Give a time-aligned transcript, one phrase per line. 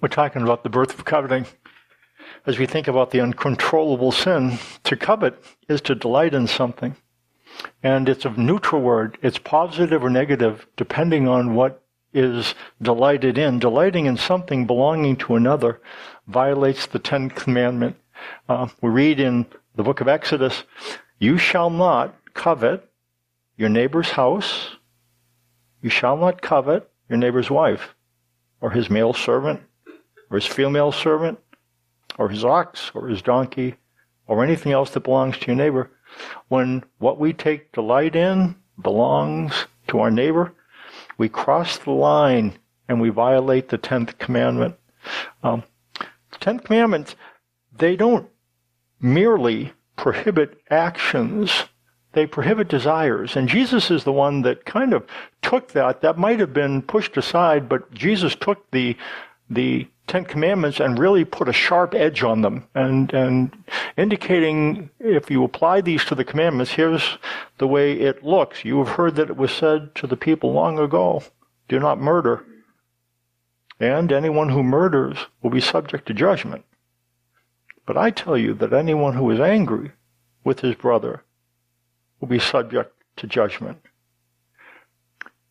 [0.00, 1.46] We're talking about the birth of coveting.
[2.46, 6.96] As we think about the uncontrollable sin, to covet is to delight in something.
[7.82, 9.18] And it's a neutral word.
[9.22, 11.82] It's positive or negative depending on what
[12.12, 13.58] is delighted in.
[13.58, 15.80] Delighting in something belonging to another
[16.26, 17.96] violates the Ten Commandment.
[18.48, 19.46] Uh, we read in
[19.76, 20.64] the book of Exodus,
[21.18, 22.88] you shall not covet
[23.56, 24.76] your neighbor's house.
[25.80, 27.94] You shall not covet your neighbor's wife
[28.62, 29.60] or his male servant
[30.30, 31.38] or his female servant
[32.18, 33.74] or his ox or his donkey
[34.26, 35.90] or anything else that belongs to your neighbor.
[36.48, 40.54] When what we take delight in belongs to our neighbor,
[41.18, 42.54] we cross the line
[42.88, 44.76] and we violate the tenth commandment.
[45.42, 45.64] Um,
[45.98, 47.16] the tenth commandments,
[47.76, 48.28] they don't
[49.00, 51.64] merely prohibit actions
[52.12, 53.36] they prohibit desires.
[53.36, 55.06] And Jesus is the one that kind of
[55.40, 56.00] took that.
[56.00, 58.96] That might have been pushed aside, but Jesus took the
[59.50, 63.64] the Ten Commandments and really put a sharp edge on them and, and
[63.96, 67.18] indicating if you apply these to the commandments, here's
[67.58, 68.64] the way it looks.
[68.64, 71.22] You have heard that it was said to the people long ago,
[71.68, 72.44] do not murder.
[73.78, 76.64] And anyone who murders will be subject to judgment.
[77.86, 79.92] But I tell you that anyone who is angry
[80.44, 81.24] with his brother
[82.22, 83.78] will be subject to judgment.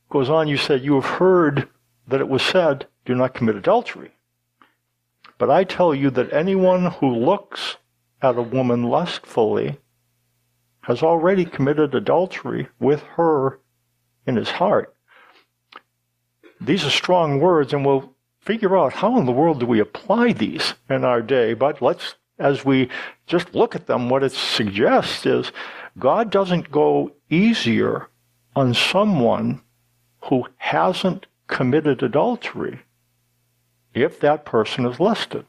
[0.09, 1.67] Goes on, you said, You have heard
[2.07, 4.11] that it was said, Do not commit adultery.
[5.37, 7.75] But I tell you that anyone who looks
[8.21, 9.79] at a woman lustfully
[10.83, 13.59] has already committed adultery with her
[14.25, 14.95] in his heart.
[16.59, 20.33] These are strong words, and we'll figure out how in the world do we apply
[20.33, 21.53] these in our day.
[21.53, 22.89] But let's, as we
[23.27, 25.51] just look at them, what it suggests is
[25.97, 28.07] God doesn't go easier
[28.55, 29.61] on someone
[30.25, 32.79] who hasn't committed adultery
[33.93, 35.45] if that person is lusted,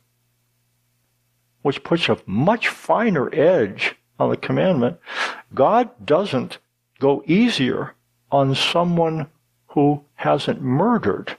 [1.62, 4.98] which puts a much finer edge on the commandment.
[5.54, 6.58] God doesn't
[6.98, 7.94] go easier
[8.30, 9.28] on someone
[9.68, 11.36] who hasn't murdered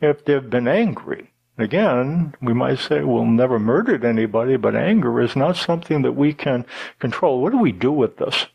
[0.00, 1.30] if they've been angry.
[1.56, 6.32] Again, we might say we'll never murdered anybody, but anger is not something that we
[6.32, 6.66] can
[6.98, 7.40] control.
[7.40, 8.46] What do we do with this?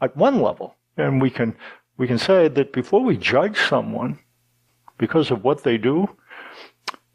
[0.00, 1.54] At one level, and we can
[1.98, 4.18] we can say that before we judge someone
[4.96, 6.08] because of what they do,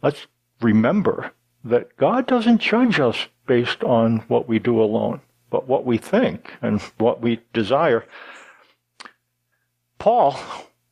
[0.03, 0.27] let's
[0.61, 1.31] remember
[1.63, 6.53] that God doesn't judge us based on what we do alone, but what we think
[6.61, 8.05] and what we desire.
[9.97, 10.39] Paul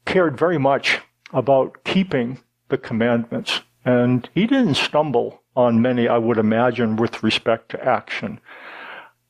[0.06, 1.00] cared very much
[1.31, 3.62] about keeping the commandments.
[3.85, 8.41] And he didn't stumble on many, I would imagine, with respect to action.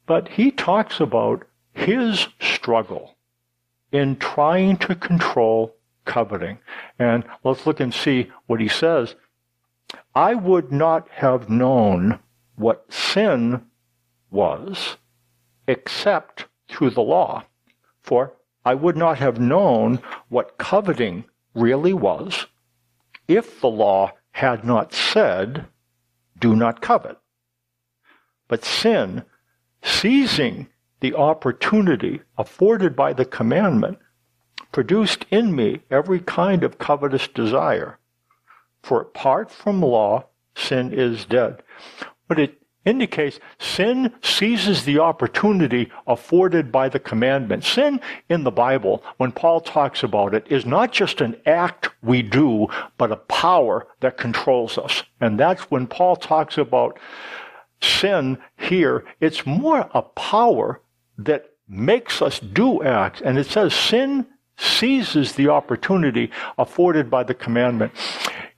[0.06, 3.18] But he talks about his struggle
[3.92, 6.60] in trying to control coveting.
[6.98, 9.16] And let's look and see what he says.
[10.14, 12.20] I would not have known
[12.56, 13.66] what sin
[14.32, 14.98] was
[15.68, 17.44] except through the law.
[18.02, 18.34] For
[18.64, 20.00] I would not have known
[20.30, 22.48] what coveting really was
[23.28, 25.66] if the law had not said,
[26.38, 27.18] do not covet.
[28.50, 29.24] But sin,
[29.82, 30.68] seizing
[31.00, 33.98] the opportunity afforded by the commandment,
[34.74, 37.98] produced in me every kind of covetous desire.
[38.84, 41.64] For apart from law, sin is dead.
[42.28, 47.64] But it indicates sin seizes the opportunity afforded by the commandment.
[47.64, 52.22] Sin in the Bible, when Paul talks about it, is not just an act we
[52.22, 55.04] do, but a power that controls us.
[55.20, 57.00] And that's when Paul talks about
[57.82, 60.82] sin here, it's more a power
[61.18, 63.22] that makes us do acts.
[63.22, 67.92] And it says sin seizes the opportunity afforded by the commandment.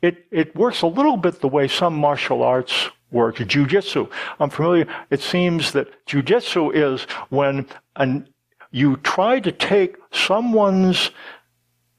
[0.01, 4.09] It, it works a little bit the way some martial arts work, jujitsu.
[4.39, 4.87] I'm familiar.
[5.09, 8.27] It seems that jujitsu is when an,
[8.71, 11.11] you try to take someone's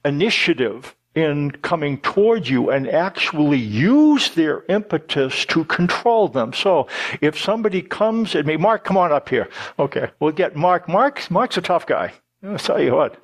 [0.04, 6.52] initiative in coming toward you and actually use their impetus to control them.
[6.52, 6.86] So
[7.20, 9.48] if somebody comes at me, Mark, come on up here.
[9.78, 10.88] Okay, we'll get Mark.
[10.88, 12.12] Mark, Mark's a tough guy.
[12.44, 13.16] I'll tell you what.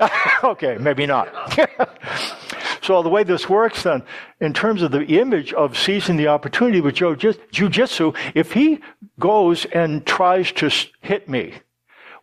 [0.44, 1.28] okay, maybe not.
[2.88, 4.02] So the way this works then,
[4.40, 8.80] in terms of the image of seizing the opportunity with jujitsu, if he
[9.20, 10.70] goes and tries to
[11.02, 11.52] hit me,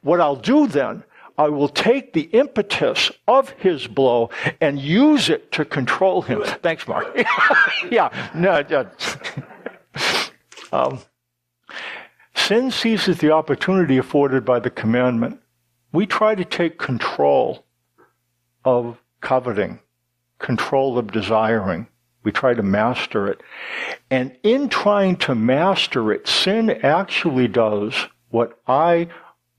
[0.01, 1.03] what I'll do then,
[1.37, 6.41] I will take the impetus of his blow and use it to control him.
[6.63, 7.15] Thanks, Mark.
[7.91, 8.89] yeah, no, no.
[10.71, 10.99] um,
[12.33, 15.39] sin seizes the opportunity afforded by the commandment.
[15.95, 17.65] We try to take control
[18.65, 19.79] of coveting
[20.39, 21.87] control of desiring.
[22.23, 23.41] We try to master it.
[24.11, 27.93] And in trying to master it, sin actually does
[28.29, 29.07] what I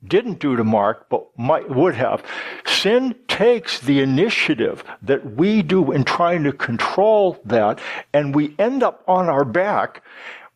[0.06, 2.22] didn't do to Mark, but might, would have.
[2.66, 7.80] Sin takes the initiative that we do in trying to control that,
[8.12, 10.02] and we end up on our back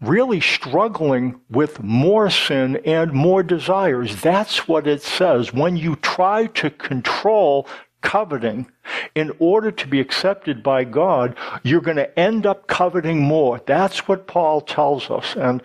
[0.00, 4.20] really struggling with more sin and more desires.
[4.22, 5.52] That's what it says.
[5.52, 7.68] When you try to control
[8.00, 8.66] coveting
[9.14, 13.60] in order to be accepted by God, you're going to end up coveting more.
[13.66, 15.36] That's what Paul tells us.
[15.36, 15.62] And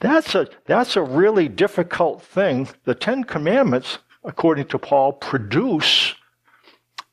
[0.00, 2.68] that's a, that's a really difficult thing.
[2.84, 6.14] The Ten Commandments, according to Paul, produce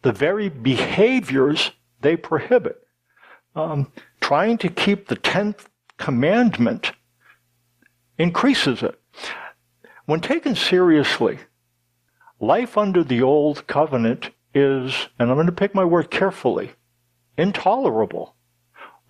[0.02, 1.72] the very behaviors
[2.02, 2.82] they prohibit.
[3.56, 6.92] Um, trying to keep the tenth commandment
[8.18, 9.00] increases it.
[10.06, 11.40] When taken seriously,
[12.40, 16.72] life under the old covenant is, and I'm going to pick my word carefully,
[17.38, 18.36] intolerable.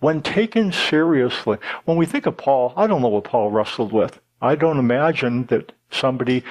[0.00, 4.20] When taken seriously, when we think of Paul, I don't know what Paul wrestled with.
[4.40, 6.44] I don't imagine that somebody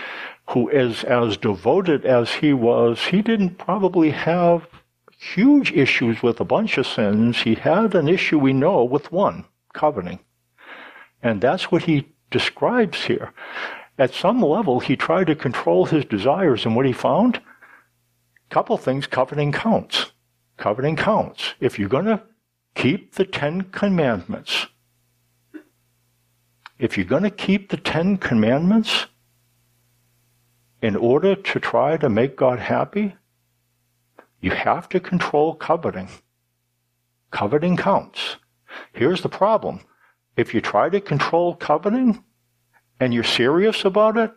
[0.49, 4.67] who is as devoted as he was, he didn't probably have
[5.17, 7.41] huge issues with a bunch of sins.
[7.41, 10.19] He had an issue we know with one, coveting.
[11.21, 13.31] And that's what he describes here.
[13.99, 17.39] At some level, he tried to control his desires, and what he found?
[18.49, 20.11] couple things coveting counts.
[20.57, 21.55] Coveting counts.
[21.59, 22.23] If you're going to
[22.73, 24.67] keep the Ten Commandments,
[26.79, 29.07] if you're going to keep the Ten Commandments
[30.81, 33.15] in order to try to make God happy,
[34.39, 36.09] you have to control coveting.
[37.31, 38.37] Coveting counts.
[38.93, 39.81] Here's the problem.
[40.37, 42.23] If you try to control coveting
[42.99, 44.31] and you're serious about it,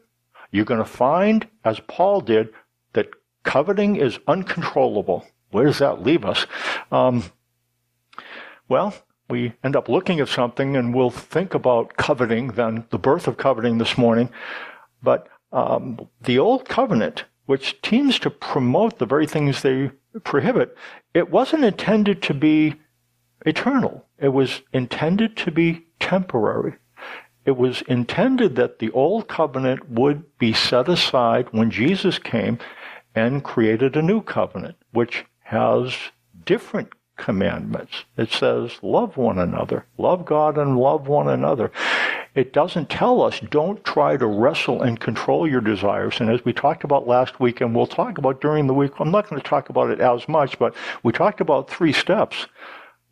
[0.50, 2.50] you're going to find, as Paul did,
[2.93, 3.08] that
[3.49, 5.25] Coveting is uncontrollable.
[5.52, 6.46] Where does that leave us?
[6.93, 7.25] Um,
[8.69, 8.94] well,
[9.31, 13.38] we end up looking at something and we'll think about coveting, then the birth of
[13.38, 14.29] coveting this morning.
[15.02, 19.93] But um, the old covenant, which tends to promote the very things they
[20.25, 20.76] prohibit,
[21.14, 22.75] it wasn't intended to be
[23.46, 24.06] eternal.
[24.19, 26.75] It was intended to be temporary.
[27.44, 32.58] It was intended that the old covenant would be set aside when Jesus came
[33.14, 35.94] and created a new covenant, which has
[36.44, 38.05] different commandments.
[38.17, 41.73] It says, love one another, love God and love one another.
[42.35, 46.20] It doesn't tell us, don't try to wrestle and control your desires.
[46.20, 49.11] And as we talked about last week, and we'll talk about during the week, I'm
[49.11, 52.46] not going to talk about it as much, but we talked about three steps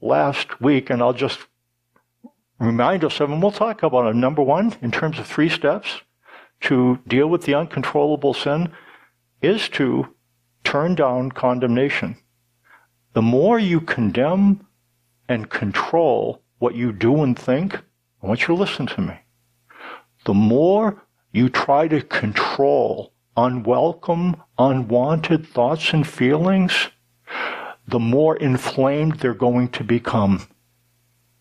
[0.00, 1.40] last week, and I'll just
[2.58, 3.40] remind us of them.
[3.40, 4.20] We'll talk about them.
[4.20, 6.02] Number one, in terms of three steps
[6.62, 8.72] to deal with the uncontrollable sin,
[9.42, 10.14] is to
[10.64, 12.16] turn down condemnation.
[13.12, 14.66] The more you condemn
[15.28, 17.76] and control what you do and think,
[18.22, 19.20] I want you to listen to me.
[20.24, 21.02] The more
[21.32, 26.88] you try to control unwelcome, unwanted thoughts and feelings,
[27.86, 30.48] the more inflamed they're going to become.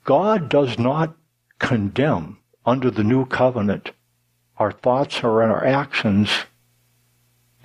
[0.03, 1.15] God does not
[1.59, 3.91] condemn under the new covenant
[4.57, 6.45] our thoughts or our actions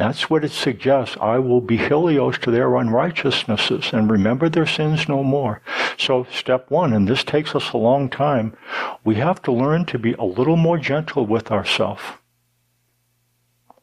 [0.00, 1.18] that's what it suggests.
[1.20, 5.60] I will be helios to their unrighteousnesses and remember their sins no more.
[5.98, 8.56] So step one, and this takes us a long time,
[9.04, 12.00] we have to learn to be a little more gentle with ourselves.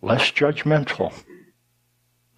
[0.01, 1.13] Less judgmental.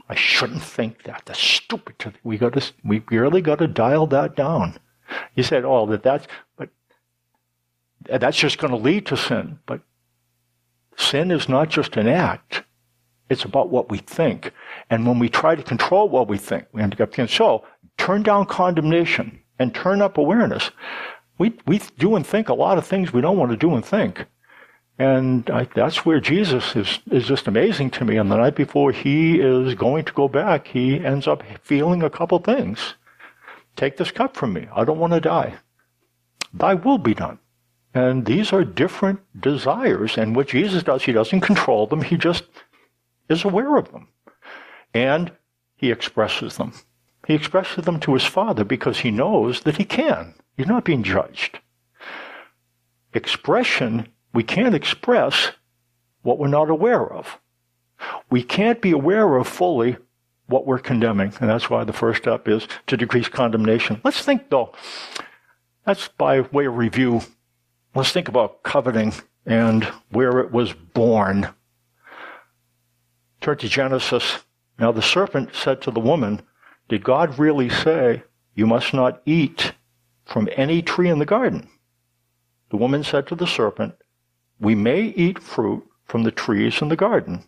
[0.10, 1.24] I shouldn't think that.
[1.26, 2.18] That's stupid.
[2.24, 4.80] We got to, we really got to dial that down.
[5.36, 6.70] You said, oh, that that's, but
[8.06, 9.60] that's just going to lead to sin.
[9.68, 9.82] But
[10.98, 12.64] sin is not just an act.
[13.30, 14.52] It's about what we think.
[14.90, 17.64] And when we try to control what we think, we end up getting so
[17.98, 20.72] turn down condemnation and turn up awareness.
[21.38, 23.86] We, we do and think a lot of things we don't want to do and
[23.86, 24.26] think.
[25.00, 28.18] And I, that's where Jesus is, is just amazing to me.
[28.18, 32.10] And the night before he is going to go back, he ends up feeling a
[32.10, 32.96] couple things.
[33.78, 34.68] Take this cup from me.
[34.76, 35.56] I don't want to die.
[36.54, 37.40] Thy will be done.
[37.94, 40.18] And these are different desires.
[40.18, 42.02] And what Jesus does, he doesn't control them.
[42.02, 42.44] He just
[43.30, 44.10] is aware of them.
[44.94, 45.32] And
[45.78, 46.74] he expresses them.
[47.26, 50.34] He expresses them to his father because he knows that he can.
[50.58, 51.60] He's not being judged.
[53.14, 55.52] Expression, we can't express
[56.22, 57.40] what we're not aware of.
[58.30, 59.98] We can't be aware of fully
[60.48, 61.34] what we're condemning.
[61.40, 64.02] And that's why the first step is to decrease condemnation.
[64.04, 64.74] Let's think though,
[65.86, 67.22] that's by way of review.
[67.96, 69.14] Let's think about coveting
[69.46, 71.50] and where it was born.
[73.42, 74.40] Turn to Genesis.
[74.78, 76.42] Now the serpent said to the woman,
[76.88, 78.24] Did God really say,
[78.56, 79.74] You must not eat
[80.26, 81.70] from any tree in the garden.
[82.70, 83.96] The woman said to the serpent,
[84.60, 87.44] We may eat fruit from the trees in the garden,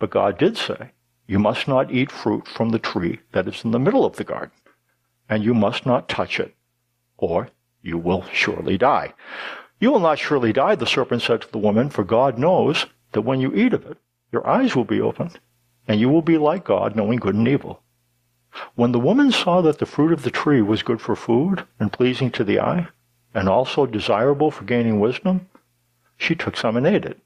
[0.00, 0.90] but God did say,
[1.26, 4.24] You must not eat fruit from the tree that is in the middle of the
[4.24, 4.56] garden,
[5.28, 6.56] and you must not touch it,
[7.16, 7.50] or
[7.80, 9.14] you will surely die.
[9.78, 13.22] You will not surely die, the serpent said to the woman, for God knows that
[13.22, 13.98] when you eat of it,
[14.32, 15.38] your eyes will be opened,
[15.86, 17.82] and you will be like God, knowing good and evil.
[18.74, 21.92] When the woman saw that the fruit of the tree was good for food and
[21.92, 22.88] pleasing to the eye,
[23.32, 25.48] and also desirable for gaining wisdom,
[26.18, 27.18] she took some and ate it.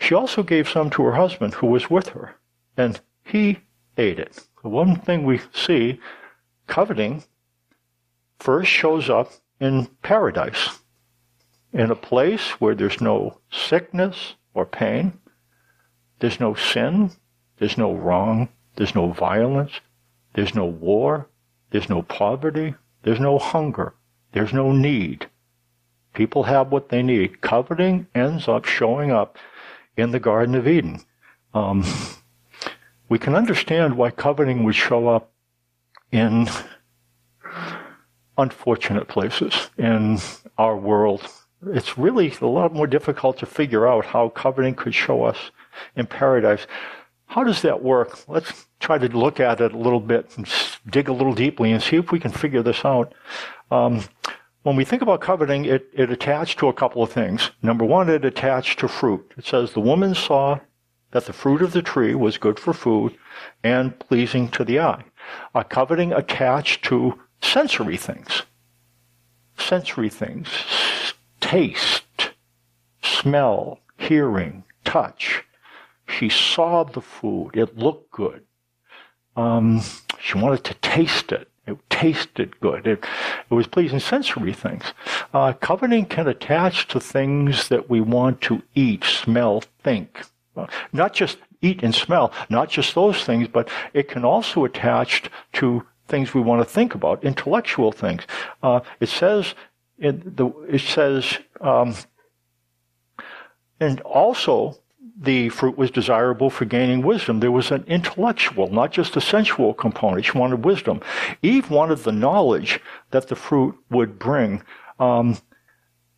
[0.00, 2.34] She also gave some to her husband who was with her,
[2.76, 3.60] and he
[3.96, 4.48] ate it.
[4.62, 6.00] The one thing we see,
[6.66, 7.24] coveting,
[8.38, 10.80] first shows up in paradise,
[11.72, 15.18] in a place where there's no sickness or pain,
[16.20, 17.10] there's no sin,
[17.58, 19.72] there's no wrong, there's no violence,
[20.34, 21.28] there's no war,
[21.70, 23.94] there's no poverty, there's no hunger,
[24.32, 25.27] there's no need.
[26.14, 27.40] People have what they need.
[27.40, 29.38] Coveting ends up showing up
[29.96, 31.00] in the Garden of Eden.
[31.54, 31.84] Um,
[33.08, 35.32] we can understand why coveting would show up
[36.12, 36.48] in
[38.36, 40.18] unfortunate places in
[40.56, 41.22] our world.
[41.66, 45.36] It's really a lot more difficult to figure out how coveting could show us
[45.96, 46.66] in paradise.
[47.26, 48.28] How does that work?
[48.28, 50.48] Let's try to look at it a little bit and
[50.88, 53.12] dig a little deeply and see if we can figure this out.
[53.70, 54.04] Um,
[54.68, 57.52] when we think about coveting, it, it attached to a couple of things.
[57.62, 59.32] Number one, it attached to fruit.
[59.38, 60.60] It says the woman saw
[61.12, 63.16] that the fruit of the tree was good for food
[63.64, 65.04] and pleasing to the eye.
[65.54, 68.42] A coveting attached to sensory things.
[69.56, 70.48] Sensory things.
[71.40, 72.32] Taste,
[73.02, 75.44] smell, hearing, touch.
[76.06, 77.52] She saw the food.
[77.54, 78.44] It looked good.
[79.34, 79.80] Um,
[80.20, 81.48] she wanted to taste it.
[81.68, 82.86] It tasted good.
[82.86, 83.04] It,
[83.50, 84.92] it was pleasing sensory things.
[85.34, 90.24] Uh, coveting can attach to things that we want to eat, smell, think.
[90.92, 95.86] Not just eat and smell, not just those things, but it can also attach to
[96.06, 98.22] things we want to think about, intellectual things.
[98.62, 99.54] Uh, it says
[99.98, 101.94] in the it says um,
[103.80, 104.76] and also
[105.20, 107.40] the fruit was desirable for gaining wisdom.
[107.40, 110.24] There was an intellectual, not just a sensual component.
[110.24, 111.00] She wanted wisdom.
[111.42, 114.62] Eve wanted the knowledge that the fruit would bring.
[115.00, 115.36] Um,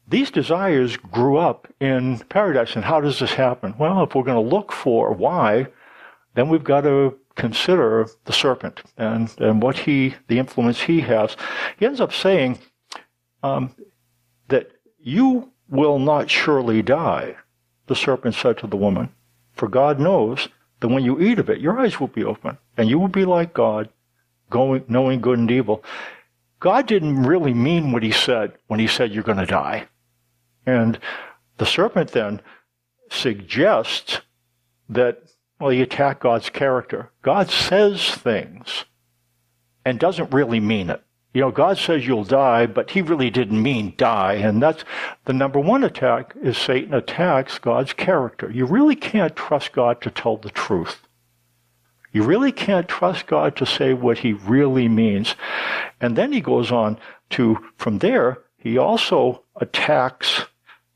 [0.07, 2.75] these desires grew up in paradise.
[2.75, 3.75] And how does this happen?
[3.79, 5.69] Well, if we're going to look for why,
[6.35, 11.37] then we've got to consider the serpent and, and what he, the influence he has.
[11.79, 12.59] He ends up saying
[13.43, 13.75] um,
[14.49, 17.37] that you will not surely die
[17.91, 19.09] the serpent said to the woman,
[19.53, 20.47] For God knows
[20.79, 23.25] that when you eat of it, your eyes will be open, and you will be
[23.25, 23.89] like God,
[24.49, 25.83] going, knowing good and evil.
[26.61, 29.89] God didn't really mean what he said when he said you're going to die.
[30.65, 31.01] And
[31.59, 32.41] the serpent then
[33.11, 34.21] suggests
[34.89, 35.25] that,
[35.59, 37.11] well, you attack God's character.
[37.23, 38.85] God says things
[39.85, 41.03] and doesn't really mean it.
[41.33, 44.35] You know, God says you'll die, but he really didn't mean die.
[44.35, 44.85] And that's
[45.27, 48.51] the number one attack is Satan attacks God's character.
[48.51, 51.07] You really can't trust God to tell the truth.
[52.13, 55.37] You really can't trust God to say what he really means.
[56.01, 56.99] And then he goes on
[57.31, 60.47] to, from there, he also attacks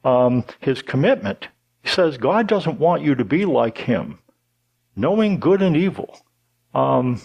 [0.04, 1.48] um, his commitment.
[1.82, 4.18] He says God doesn't want you to be like him,
[4.96, 6.18] knowing good and evil,
[6.74, 7.22] um,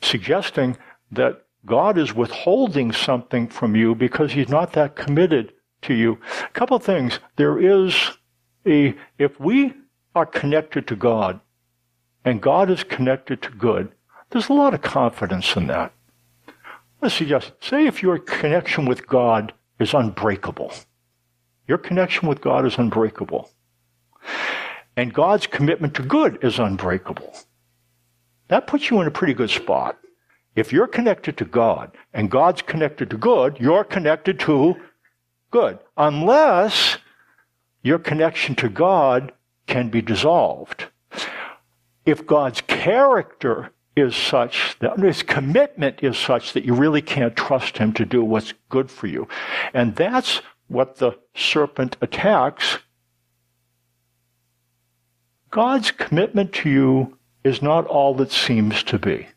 [0.00, 0.76] suggesting
[1.12, 5.52] that God is withholding something from you because he's not that committed
[5.82, 6.18] to you.
[6.42, 7.20] A couple things.
[7.36, 7.94] There is
[8.66, 9.72] a, if we
[10.14, 11.40] are connected to God
[12.24, 13.92] and God is connected to good,
[14.30, 15.92] there's a lot of confidence in that.
[17.00, 20.72] Let's suggest, say if your connection with God is unbreakable.
[21.66, 23.50] Your connection with God is unbreakable.
[24.96, 27.34] And God's commitment to good is unbreakable.
[28.48, 29.98] That puts you in a pretty good spot.
[30.56, 34.76] If you're connected to God and God's connected to good, you're connected to
[35.50, 35.78] good.
[35.96, 36.98] Unless
[37.82, 39.32] your connection to God
[39.66, 40.86] can be dissolved.
[42.06, 47.78] If God's character is such that his commitment is such that you really can't trust
[47.78, 49.28] him to do what's good for you.
[49.72, 52.78] And that's what the serpent attacks.
[55.50, 59.28] God's commitment to you is not all that seems to be.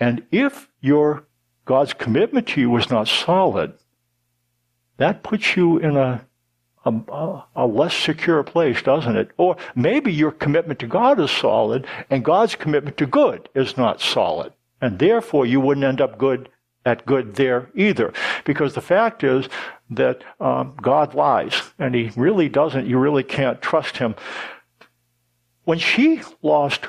[0.00, 1.24] And if your
[1.64, 3.74] God's commitment to you was not solid,
[4.96, 6.24] that puts you in a,
[6.84, 9.30] a, a, less secure place, doesn't it?
[9.36, 14.00] Or maybe your commitment to God is solid and God's commitment to good is not
[14.00, 14.52] solid.
[14.80, 16.48] And therefore you wouldn't end up good
[16.84, 18.12] at good there either.
[18.44, 19.48] Because the fact is
[19.90, 22.86] that um, God lies, and He really doesn't.
[22.86, 24.14] You really can't trust Him.
[25.64, 26.86] When she lost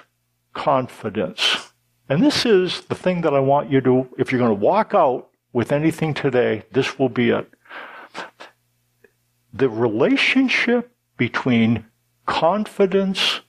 [0.53, 1.68] confidence,
[2.09, 4.93] and this is the thing that I want you to, if you're going to walk
[4.93, 7.47] out with anything today, this will be it.
[9.53, 11.85] The relationship between
[12.25, 13.41] confidence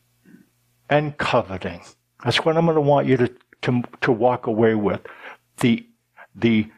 [0.89, 1.83] and coveting.
[2.25, 5.01] That's what I'm going to want you to, to, to walk away with.
[5.59, 5.87] The,
[6.35, 6.71] the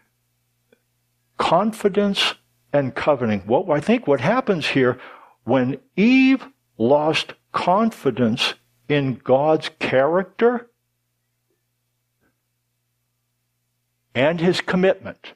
[1.39, 2.35] confidence
[2.73, 3.41] and coveting.
[3.41, 4.99] What I think what happens here
[5.45, 6.47] when Eve
[6.79, 8.55] lost confidence
[8.89, 10.69] in God's character
[14.15, 15.35] and his commitment.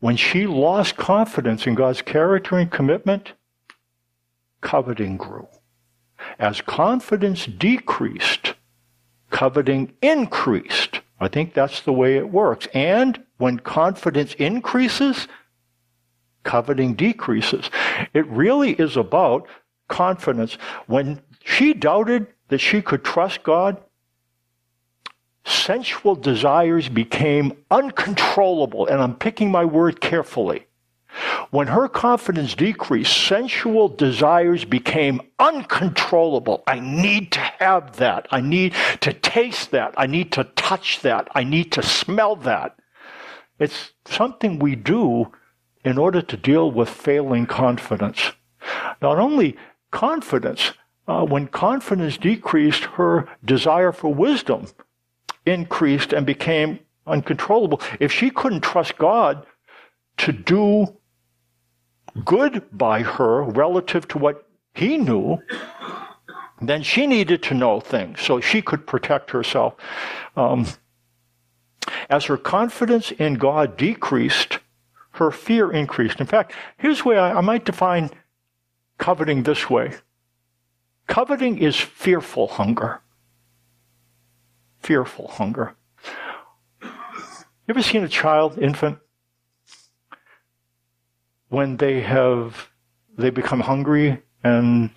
[0.00, 3.32] When she lost confidence in God's character and commitment,
[4.60, 5.48] coveting grew.
[6.38, 8.54] As confidence decreased,
[9.30, 11.00] coveting increased.
[11.20, 12.66] I think that's the way it works.
[12.74, 15.28] And when confidence increases,
[16.44, 17.70] coveting decreases.
[18.12, 19.48] It really is about
[19.88, 20.56] confidence.
[20.86, 23.82] When she doubted that she could trust God,
[25.44, 28.86] sensual desires became uncontrollable.
[28.86, 30.66] And I'm picking my word carefully.
[31.50, 36.64] When her confidence decreased, sensual desires became uncontrollable.
[36.66, 38.26] I need to have that.
[38.32, 39.94] I need to taste that.
[39.96, 41.28] I need to touch that.
[41.34, 42.76] I need to smell that.
[43.60, 45.32] It's something we do
[45.84, 48.32] in order to deal with failing confidence.
[49.00, 49.56] Not only
[49.92, 50.72] confidence,
[51.06, 54.66] uh, when confidence decreased, her desire for wisdom
[55.46, 57.80] increased and became uncontrollable.
[58.00, 59.46] If she couldn't trust God
[60.18, 60.96] to do
[62.24, 65.38] good by her relative to what he knew,
[66.60, 69.74] then she needed to know things so she could protect herself.
[70.36, 70.66] Um,
[72.08, 74.58] as her confidence in God decreased,
[75.12, 76.20] her fear increased.
[76.20, 78.10] In fact, here's the way I, I might define
[78.98, 79.94] coveting this way
[81.06, 83.00] coveting is fearful hunger.
[84.84, 85.74] Fearful hunger.
[86.82, 88.98] You ever seen a child, infant,
[91.48, 92.68] when they have
[93.16, 94.90] they become hungry and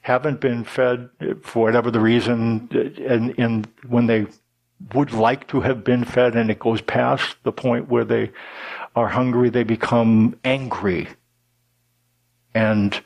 [0.00, 1.10] haven't been fed
[1.42, 2.70] for whatever the reason,
[3.06, 4.24] and, and when they
[4.94, 8.32] would like to have been fed and it goes past the point where they
[8.96, 11.08] are hungry, they become angry
[12.54, 13.02] and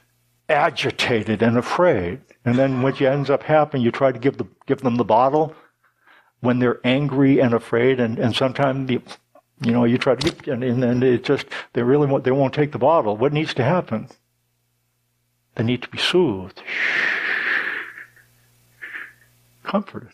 [0.48, 2.20] agitated and afraid.
[2.44, 5.56] And then what ends up happening, you try to give, the, give them the bottle
[6.40, 9.03] when they're angry and afraid, and, and sometimes you,
[9.62, 12.55] you know you try to and, and then it just they really won't, they won't
[12.55, 13.16] take the bottle.
[13.16, 14.09] What needs to happen?
[15.55, 16.62] They need to be soothed,
[19.64, 20.11] comforted,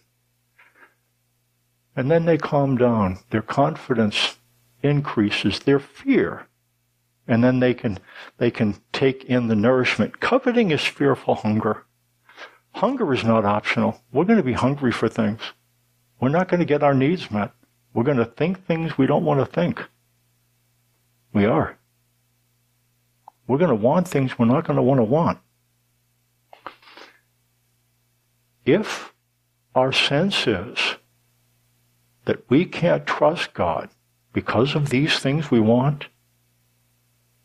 [1.95, 3.19] and then they calm down.
[3.31, 4.37] Their confidence
[4.85, 6.47] increases their fear.
[7.27, 7.99] And then they can,
[8.37, 10.21] they can take in the nourishment.
[10.21, 11.85] Coveting is fearful hunger.
[12.73, 14.03] Hunger is not optional.
[14.13, 15.41] We're going to be hungry for things.
[16.21, 17.53] We're not going to get our needs met.
[17.93, 19.83] We're going to think things we don't want to think.
[21.33, 21.79] We are.
[23.47, 25.39] We're going to want things we're not going to want to want.
[28.65, 29.13] If
[29.75, 30.97] our sense is
[32.25, 33.91] that we can't trust God,
[34.33, 36.07] because of these things we want,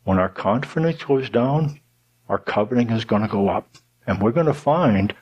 [0.03, 1.79] when our confidence goes down,
[2.27, 3.77] our coveting is going to go up.
[4.07, 5.13] And we're going to find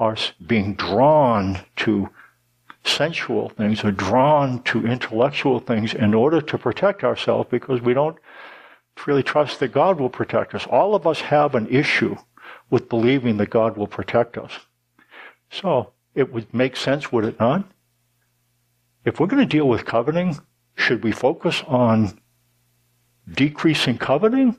[0.00, 2.08] us being drawn to
[2.86, 8.16] sensual things or drawn to intellectual things in order to protect ourselves because we don't
[9.06, 10.66] really trust that God will protect us.
[10.66, 12.16] All of us have an issue
[12.70, 14.52] with believing that God will protect us.
[15.50, 17.64] So it would make sense, would it not?
[19.04, 20.38] If we're going to deal with coveting,
[20.74, 22.18] should we focus on
[23.30, 24.56] decreasing coveting?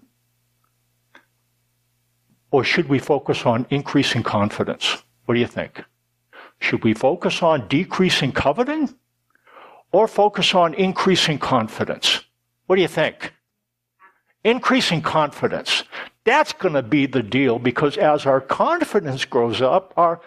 [2.52, 5.04] Or should we focus on increasing confidence?
[5.26, 5.84] What do you think?
[6.60, 8.96] Should we focus on decreasing coveting
[9.92, 12.22] or focus on increasing confidence?
[12.66, 13.34] What do you think?
[14.44, 15.84] Increasing confidence.
[16.24, 20.20] That's going to be the deal because as our confidence grows up, our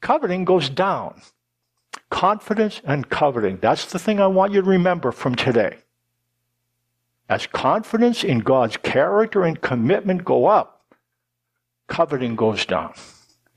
[0.00, 1.20] coveting goes down.
[2.10, 3.58] Confidence and coveting.
[3.60, 5.78] That's the thing I want you to remember from today.
[7.28, 10.94] As confidence in God's character and commitment go up,
[11.86, 12.92] coveting goes down.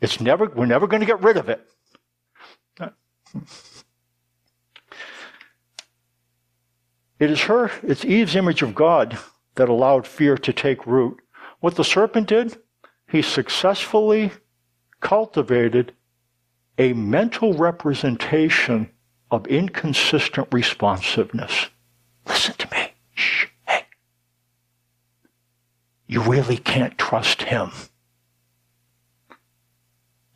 [0.04, 1.66] It's never, we're never going to get rid of it.
[7.20, 9.18] It is her, it's Eve's image of God
[9.56, 11.22] that allowed fear to take root.
[11.62, 12.58] What the serpent did,
[13.08, 14.32] he successfully
[15.00, 15.94] cultivated
[16.78, 18.90] a mental representation
[19.32, 21.70] of inconsistent responsiveness.
[22.28, 22.94] Listen to me.
[23.14, 23.46] Shh.
[23.66, 23.86] Hey.
[26.08, 27.72] You really can't trust him.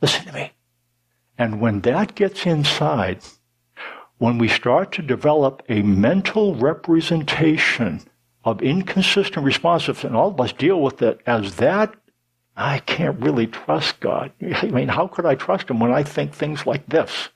[0.02, 0.54] Listen to me.
[1.38, 3.22] And when that gets inside,
[4.18, 8.02] when we start to develop a mental representation
[8.44, 11.94] of inconsistent responsiveness, and all of us deal with it as that,
[12.56, 14.32] I can't really trust God.
[14.42, 17.30] I mean, how could I trust Him when I think things like this?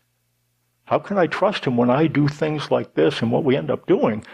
[0.86, 3.22] How can I trust Him when I do things like this?
[3.22, 4.26] And what we end up doing,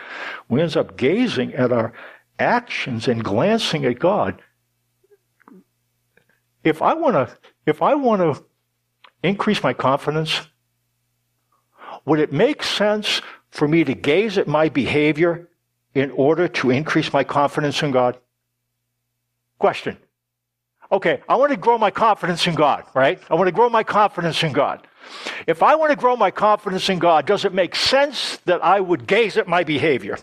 [0.48, 1.92] we end up gazing at our
[2.40, 4.42] actions and glancing at God.
[6.64, 7.38] If I want to,
[7.68, 8.44] if I want to
[9.22, 10.42] increase my confidence,
[12.06, 15.50] would it make sense for me to gaze at my behavior
[15.94, 18.18] in order to increase my confidence in God?
[19.60, 19.98] Question.
[20.90, 23.22] Okay, I want to grow my confidence in God, right?
[23.30, 24.88] I want to grow my confidence in God.
[25.46, 28.80] If I want to grow my confidence in God, does it make sense that I
[28.80, 30.18] would gaze at my behavior?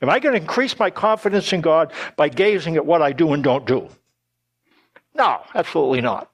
[0.00, 3.34] Am I going to increase my confidence in God by gazing at what I do
[3.34, 3.90] and don't do?
[5.14, 6.30] No, absolutely not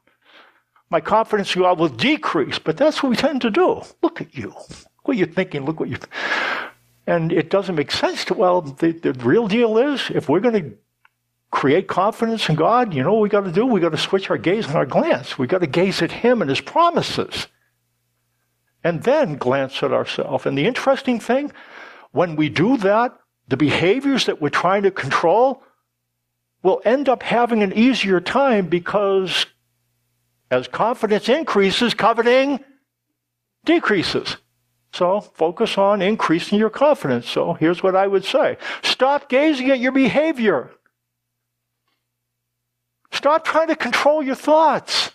[0.90, 2.58] my confidence in God will decrease.
[2.58, 3.82] But that's what we tend to do.
[4.02, 4.48] Look at you.
[4.48, 5.64] Look what you're thinking.
[5.64, 5.96] Look what you.
[7.06, 8.34] And it doesn't make sense to.
[8.34, 10.76] Well, the, the real deal is if we're going to
[11.50, 13.64] create confidence in God, you know what we got to do?
[13.64, 15.38] We got to switch our gaze and our glance.
[15.38, 17.48] We got to gaze at Him and His promises,
[18.84, 20.46] and then glance at ourselves.
[20.46, 21.50] And the interesting thing,
[22.12, 25.64] when we do that, the behaviors that we're trying to control
[26.62, 29.46] will end up having an easier time because
[30.50, 32.60] as confidence increases, coveting
[33.64, 34.36] decreases.
[34.92, 37.28] So focus on increasing your confidence.
[37.28, 40.70] So here's what I would say stop gazing at your behavior.
[43.12, 45.10] Stop trying to control your thoughts.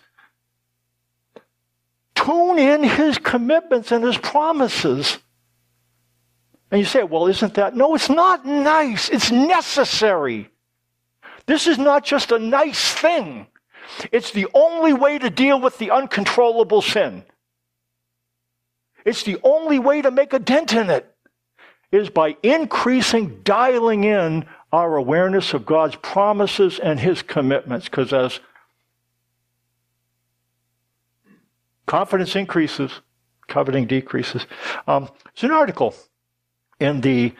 [2.14, 5.18] Tune in his commitments and his promises.
[6.70, 7.76] And you say, well, isn't that?
[7.76, 9.08] No, it's not nice.
[9.08, 10.50] It's necessary.
[11.46, 13.46] This is not just a nice thing.
[14.10, 17.24] It's the only way to deal with the uncontrollable sin.
[19.04, 21.14] It's the only way to make a dent in it
[21.92, 27.88] is by increasing, dialing in our awareness of God's promises and His commitments.
[27.88, 28.40] Because as
[31.86, 32.90] confidence increases,
[33.46, 34.46] coveting decreases.
[34.88, 35.94] Um, it's an article
[36.80, 37.32] in the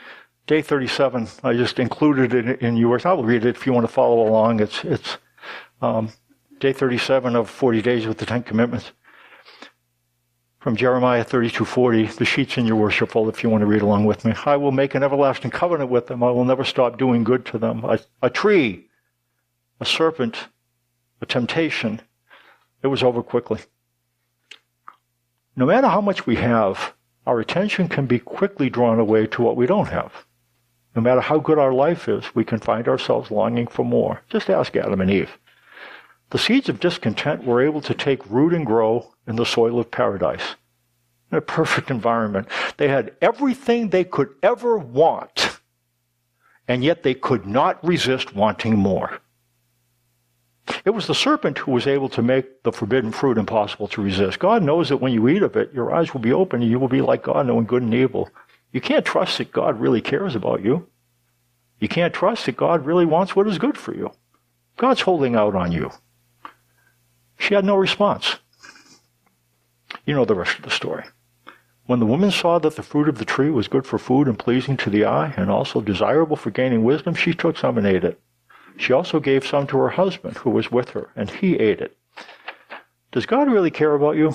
[0.47, 1.27] Day 37.
[1.43, 3.05] I just included it in yours.
[3.05, 4.61] I will read it if you want to follow along.
[4.61, 5.19] It's it's
[5.83, 6.13] um,
[6.61, 8.93] day 37 of 40 days with the Ten Commitments.
[10.61, 14.05] From Jeremiah 32:40, the sheets in your worship folder if you want to read along
[14.05, 14.35] with me.
[14.45, 16.23] I will make an everlasting covenant with them.
[16.23, 17.85] I will never stop doing good to them.
[17.85, 18.89] A, a tree,
[19.81, 20.47] a serpent,
[21.21, 22.03] a temptation.
[22.83, 23.63] It was over quickly.
[25.57, 26.95] No matter how much we have,
[27.27, 30.13] our attention can be quickly drawn away to what we don't have.
[30.97, 34.23] No matter how good our life is, we can find ourselves longing for more.
[34.31, 35.39] Just ask Adam and Eve.
[36.31, 39.91] The seeds of discontent were able to take root and grow in the soil of
[39.91, 40.57] paradise.
[41.31, 42.49] In a perfect environment.
[42.79, 45.61] They had everything they could ever want,
[46.67, 49.21] and yet they could not resist wanting more.
[50.85, 54.39] It was the serpent who was able to make the forbidden fruit impossible to resist.
[54.39, 56.79] God knows that when you eat of it, your eyes will be open and you
[56.79, 58.31] will be like God, knowing good and evil.
[58.73, 60.89] You can't trust that God really cares about you.
[61.79, 64.13] You can't trust that God really wants what is good for you.
[64.77, 65.91] God's holding out on you.
[67.39, 68.37] She had no response.
[70.05, 71.05] You know the rest of the story.
[71.87, 74.39] When the woman saw that the fruit of the tree was good for food and
[74.39, 78.05] pleasing to the eye, and also desirable for gaining wisdom, she took some and ate
[78.05, 78.21] it.
[78.77, 81.97] She also gave some to her husband who was with her, and he ate it.
[83.13, 84.35] Does God really care about you?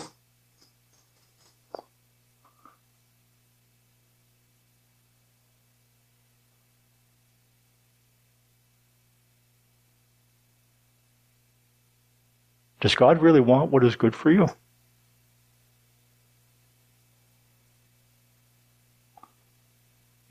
[12.82, 14.48] Does God really want what is good for you?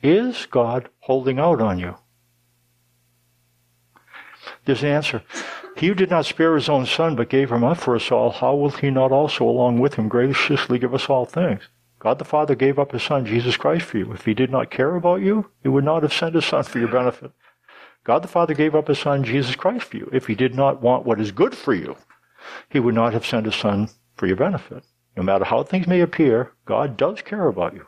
[0.03, 1.97] Is God holding out on you?
[4.67, 5.23] An answer.
[5.77, 8.31] He who did not spare his own son, but gave him up for us all,
[8.31, 11.69] how will he not also, along with him, graciously give us all things?
[11.99, 14.13] God the Father gave up his son, Jesus Christ, for you.
[14.13, 16.79] If he did not care about you, he would not have sent his son for
[16.79, 17.33] your benefit.
[18.05, 20.09] God the Father gave up his son, Jesus Christ, for you.
[20.13, 21.97] If he did not want what is good for you,
[22.69, 24.85] he would not have sent his son for your benefit.
[25.17, 27.87] No matter how things may appear, God does care about you.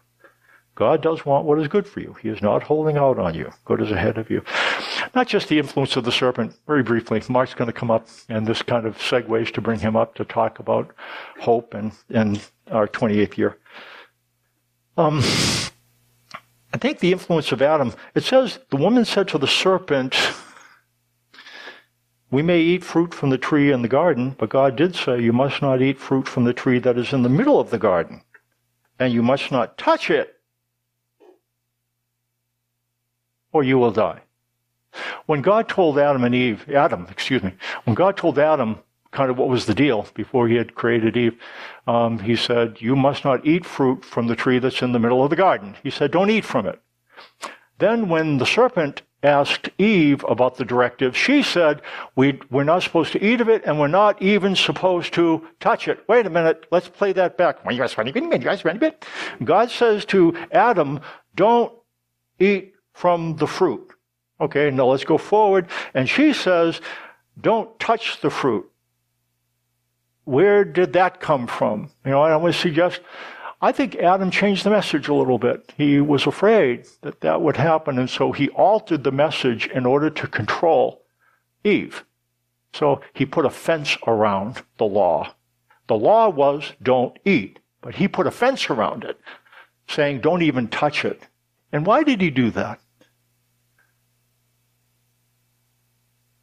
[0.75, 2.15] God does want what is good for you.
[2.15, 3.53] He is not holding out on you.
[3.67, 4.43] God is ahead of you.
[5.15, 7.23] Not just the influence of the serpent, very briefly.
[7.29, 10.25] Mark's going to come up, and this kind of segues to bring him up to
[10.25, 10.95] talk about
[11.41, 13.59] hope and, and our 28th year.
[14.97, 15.19] Um,
[16.73, 20.17] I think the influence of Adam, it says, the woman said to the serpent,
[22.33, 25.35] We may eat fruit from the tree in the garden, but God did say, You
[25.35, 28.23] must not eat fruit from the tree that is in the middle of the garden,
[28.99, 30.41] and you must not touch it,
[33.53, 34.23] or you will die.
[35.27, 37.53] When God told Adam and Eve, Adam, excuse me,
[37.85, 38.79] when God told Adam
[39.11, 41.39] kind of what was the deal before he had created Eve,
[41.87, 45.23] um, he said, You must not eat fruit from the tree that's in the middle
[45.23, 45.77] of the garden.
[45.83, 46.81] He said, Don't eat from it.
[47.79, 51.83] Then, when the serpent asked Eve about the directive, she said,
[52.17, 55.89] we, We're not supposed to eat of it, and we're not even supposed to touch
[55.89, 56.05] it.
[56.09, 57.59] Wait a minute, let's play that back.
[59.45, 61.01] God says to Adam,
[61.35, 61.73] Don't
[62.39, 63.93] eat from the fruit.
[64.41, 65.69] Okay, now let's go forward.
[65.95, 66.81] And she says,
[67.41, 68.69] Don't touch the fruit.
[70.25, 71.91] Where did that come from?
[72.05, 73.01] You know, I want to suggest,
[73.65, 75.73] I think Adam changed the message a little bit.
[75.77, 80.11] He was afraid that that would happen, and so he altered the message in order
[80.11, 81.05] to control
[81.63, 82.05] Eve.
[82.75, 85.37] So he put a fence around the law.
[85.87, 89.21] The law was don't eat, but he put a fence around it,
[89.89, 91.29] saying don't even touch it.
[91.71, 92.81] And why did he do that?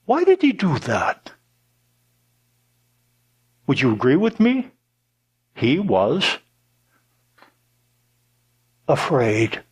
[0.05, 1.33] Why did he do that?
[3.67, 4.71] Would you agree with me?
[5.53, 6.37] He was
[8.89, 9.63] afraid.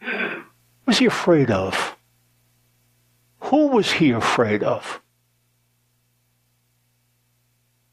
[0.00, 1.96] What was he afraid of?
[3.40, 5.00] Who was he afraid of?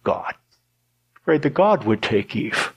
[0.03, 0.35] God.
[1.17, 2.73] Afraid that God would take Eve.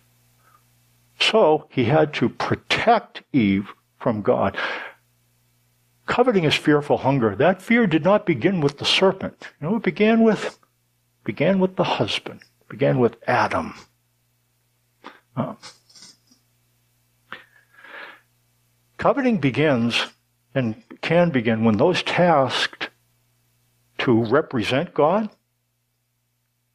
[1.20, 4.56] So he had to protect Eve from God.
[6.06, 7.36] Coveting is fearful hunger.
[7.36, 9.48] That fear did not begin with the serpent.
[9.60, 10.58] You know, it began with
[11.22, 13.74] began with the husband It began with Adam.
[15.36, 15.54] Uh,
[19.00, 20.08] coveting begins
[20.54, 22.90] and can begin when those tasked
[23.96, 25.30] to represent God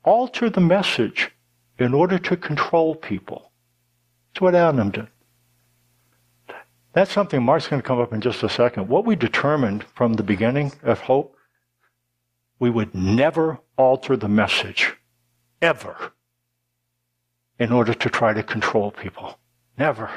[0.04, 1.30] alter the message
[1.78, 3.52] in order to control people.
[4.34, 5.08] That's what Adam did.
[6.94, 8.88] That's something Mark's going to come up in just a second.
[8.88, 11.38] What we determined from the beginning of hope,
[12.58, 14.96] we would never alter the message
[15.62, 16.14] ever
[17.60, 19.38] in order to try to control people.
[19.78, 20.10] Never.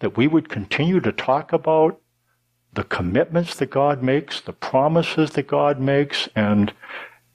[0.00, 2.00] That we would continue to talk about
[2.72, 6.72] the commitments that God makes, the promises that God makes, and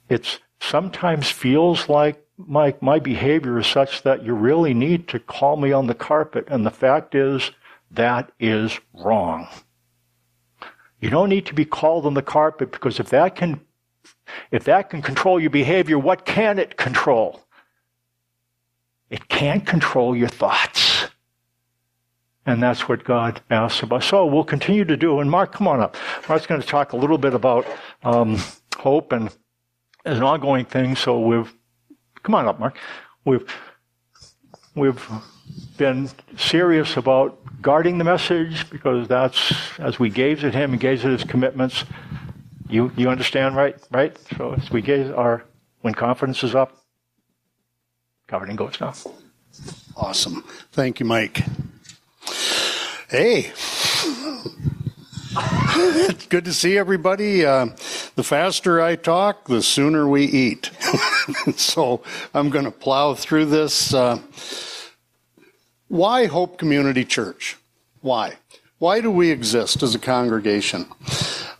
[0.08, 5.58] it sometimes feels like my, my behavior is such that you really need to call
[5.58, 7.52] me on the carpet, and the fact is,
[7.90, 9.48] that is wrong.
[11.00, 13.62] You don't need to be called on the carpet because if that can
[14.52, 17.42] if that can control your behavior, what can it control?
[19.10, 21.08] It can't control your thoughts.
[22.46, 24.06] And that's what God asks of us.
[24.06, 25.20] So we'll continue to do.
[25.20, 25.96] And Mark, come on up.
[26.28, 27.68] Mark's going to talk a little bit about
[28.04, 28.40] um,
[28.78, 29.30] hope and
[30.06, 30.96] as an ongoing thing.
[30.96, 31.54] So we've,
[32.24, 32.78] come on up, Mark.
[33.26, 33.48] We've,
[34.74, 35.08] we've
[35.78, 41.06] been serious about guarding the message because that's, as we gaze at him and gaze
[41.06, 41.84] at his commitments,
[42.70, 43.76] you, you understand, right?
[43.92, 44.18] Right?
[44.38, 45.44] So as we gaze our,
[45.82, 46.76] when confidence is up,
[48.28, 48.96] coveting goes down.
[49.96, 50.44] Awesome.
[50.72, 51.44] Thank you, Mike.
[53.12, 53.52] Hey.
[56.30, 57.46] Good to see everybody.
[57.46, 57.66] Uh,
[58.16, 60.72] the faster I talk, the sooner we eat.
[61.58, 63.94] so I'm going to plow through this.
[63.94, 64.20] Uh,
[65.90, 67.58] why Hope Community Church?
[68.00, 68.38] Why?
[68.80, 70.86] Why do we exist as a congregation?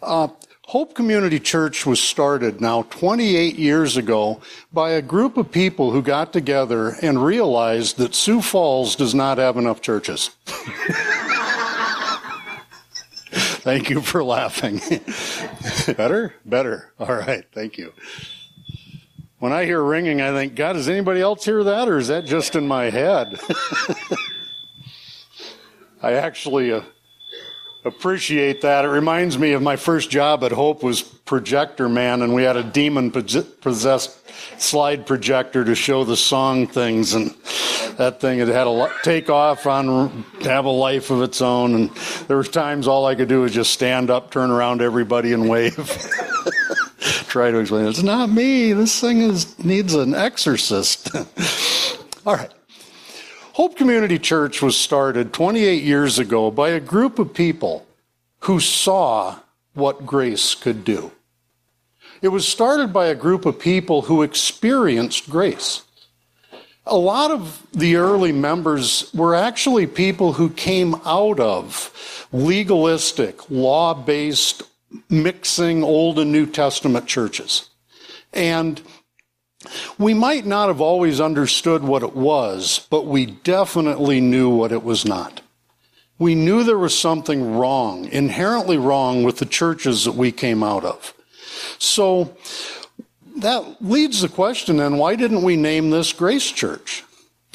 [0.02, 0.30] Uh,
[0.68, 4.40] Hope Community Church was started now 28 years ago
[4.72, 9.38] by a group of people who got together and realized that Sioux Falls does not
[9.38, 10.30] have enough churches.
[13.62, 14.80] thank you for laughing.
[15.96, 16.36] Better?
[16.46, 16.94] Better.
[17.00, 17.46] All right.
[17.54, 17.94] Thank you.
[19.40, 22.26] When I hear ringing, I think, God, does anybody else hear that or is that
[22.26, 23.40] just in my head?
[26.04, 26.82] I actually, uh,
[27.84, 28.86] appreciate that.
[28.86, 32.58] It reminds me of my first job at Hope was projector man, and we had
[32.58, 34.18] a demon possessed
[34.60, 37.32] slide projector to show the song things, and
[37.98, 41.76] that thing had had a take off on have a life of its own.
[41.76, 41.90] And
[42.28, 45.50] there were times all I could do was just stand up, turn around everybody, and
[45.50, 45.76] wave.
[47.28, 48.74] Try to explain it's not me.
[48.74, 51.16] This thing is needs an exorcist.
[52.26, 52.52] all right.
[53.54, 57.86] Hope Community Church was started 28 years ago by a group of people
[58.42, 59.40] who saw
[59.74, 61.12] what grace could do.
[62.22, 65.84] It was started by a group of people who experienced grace.
[66.86, 73.94] a lot of the early members were actually people who came out of legalistic, law
[73.94, 74.64] based,
[75.10, 77.70] mixing Old and New Testament churches.
[78.34, 78.82] And
[79.98, 84.84] we might not have always understood what it was, but we definitely knew what it
[84.84, 85.42] was not.
[86.18, 90.86] We knew there was something wrong, inherently wrong with the churches that we came out
[90.86, 91.14] of.
[91.78, 92.36] So
[93.38, 97.04] that leads the question then why didn't we name this Grace Church?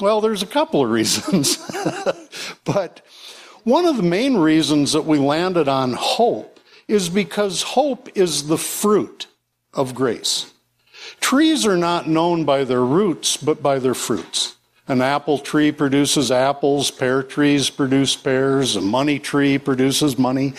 [0.00, 1.58] Well, there's a couple of reasons.
[2.64, 3.02] but
[3.64, 8.58] one of the main reasons that we landed on hope is because hope is the
[8.58, 9.26] fruit
[9.74, 10.52] of grace.
[11.20, 14.56] Trees are not known by their roots, but by their fruits.
[14.88, 20.54] An apple tree produces apples, pear trees produce pears, a money tree produces money.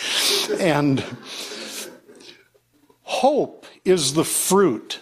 [0.60, 1.04] And
[3.04, 5.02] hope is the fruit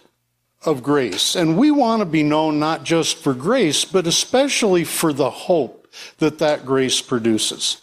[0.64, 1.36] of grace.
[1.36, 5.88] And we want to be known not just for grace, but especially for the hope
[6.20, 7.82] that that grace produces.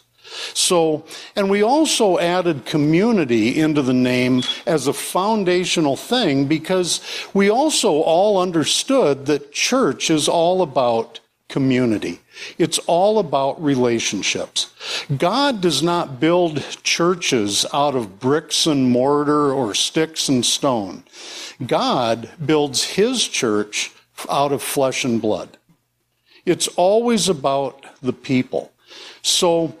[0.53, 7.01] So, and we also added community into the name as a foundational thing because
[7.33, 11.19] we also all understood that church is all about
[11.49, 12.19] community.
[12.57, 14.73] It's all about relationships.
[15.15, 21.03] God does not build churches out of bricks and mortar or sticks and stone.
[21.65, 23.91] God builds his church
[24.29, 25.57] out of flesh and blood.
[26.45, 28.71] It's always about the people.
[29.21, 29.77] So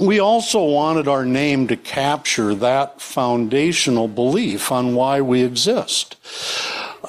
[0.00, 6.16] we also wanted our name to capture that foundational belief on why we exist.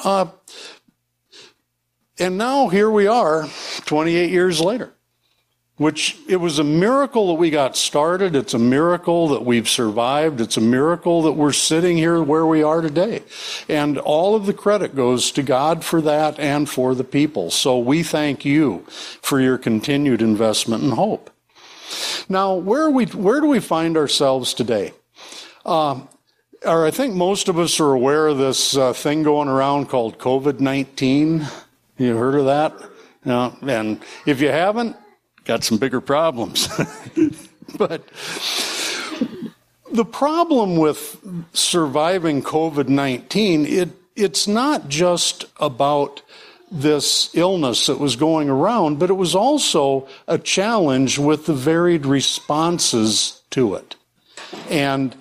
[0.04, 0.26] Uh,
[2.20, 3.48] and now here we are,
[3.86, 4.94] 28 years later
[5.82, 8.36] which it was a miracle that we got started.
[8.36, 10.40] It's a miracle that we've survived.
[10.40, 13.24] It's a miracle that we're sitting here where we are today.
[13.68, 17.50] And all of the credit goes to God for that and for the people.
[17.50, 18.86] So we thank you
[19.24, 21.31] for your continued investment and hope.
[22.30, 24.94] Now, where we, where do we find ourselves today?
[26.64, 30.20] Or I think most of us are aware of this uh, thing going around called
[30.20, 31.52] COVID-19.
[31.98, 32.74] You heard of that?
[33.26, 33.54] Yeah.
[33.64, 34.96] And if you haven't,
[35.44, 36.68] got some bigger problems.
[37.78, 38.08] but
[39.92, 41.20] the problem with
[41.54, 46.22] surviving COVID 19, it, it's not just about
[46.72, 52.06] this illness that was going around, but it was also a challenge with the varied
[52.06, 53.96] responses to it.
[54.70, 55.16] And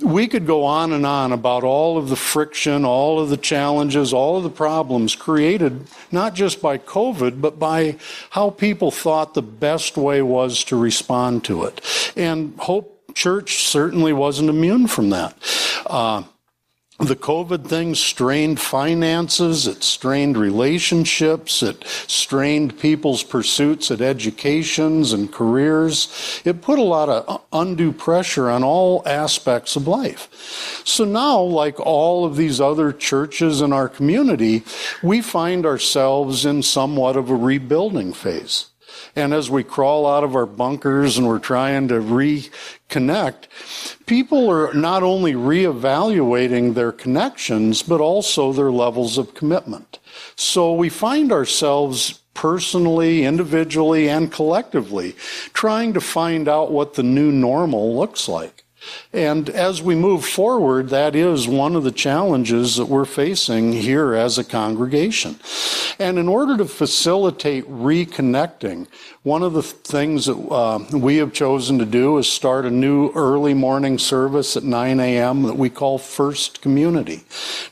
[0.00, 4.12] we could go on and on about all of the friction, all of the challenges,
[4.12, 7.96] all of the problems created not just by COVID, but by
[8.30, 11.80] how people thought the best way was to respond to it.
[12.16, 15.36] And Hope Church certainly wasn't immune from that.
[15.86, 16.22] Uh,
[16.98, 25.32] the COVID thing strained finances, it strained relationships, it strained people's pursuits at educations and
[25.32, 26.40] careers.
[26.44, 30.28] It put a lot of undue pressure on all aspects of life.
[30.84, 34.62] So now, like all of these other churches in our community,
[35.02, 38.66] we find ourselves in somewhat of a rebuilding phase.
[39.14, 43.46] And as we crawl out of our bunkers and we're trying to reconnect,
[44.06, 49.98] people are not only reevaluating their connections, but also their levels of commitment.
[50.34, 55.14] So we find ourselves personally, individually, and collectively
[55.52, 58.61] trying to find out what the new normal looks like.
[59.12, 64.14] And as we move forward, that is one of the challenges that we're facing here
[64.14, 65.38] as a congregation.
[65.98, 68.88] And in order to facilitate reconnecting,
[69.24, 73.12] one of the things that uh, we have chosen to do is start a new
[73.12, 75.44] early morning service at 9 a.m.
[75.44, 77.22] that we call First Community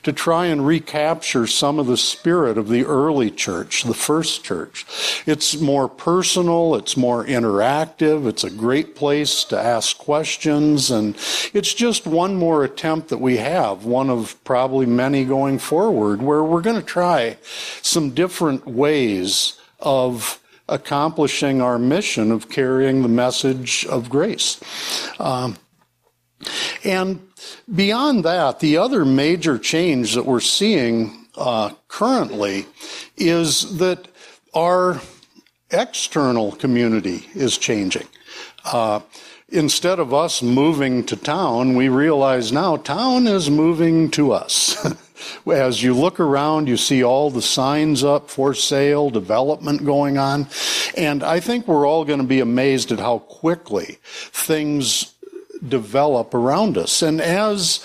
[0.04, 4.86] to try and recapture some of the spirit of the early church, the first church.
[5.26, 11.16] It's more personal, it's more interactive, it's a great place to ask questions and
[11.52, 16.44] it's just one more attempt that we have, one of probably many going forward, where
[16.44, 17.38] we're going to try
[17.82, 20.36] some different ways of
[20.70, 24.60] accomplishing our mission of carrying the message of grace.
[25.18, 25.56] Um,
[26.84, 27.20] and
[27.74, 32.66] beyond that, the other major change that we're seeing uh, currently
[33.16, 34.08] is that
[34.54, 35.00] our
[35.70, 38.06] external community is changing.
[38.64, 39.00] Uh,
[39.48, 44.76] instead of us moving to town, we realize now town is moving to us.
[45.46, 50.48] As you look around, you see all the signs up for sale, development going on.
[50.96, 55.14] And I think we're all going to be amazed at how quickly things
[55.66, 57.02] develop around us.
[57.02, 57.84] And as